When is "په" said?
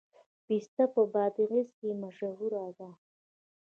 0.93-1.01